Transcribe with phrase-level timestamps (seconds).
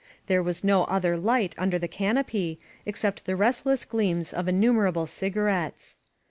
[0.25, 5.95] There was no other light under the canopy, except the restless gleams of inniunerable cigarettes.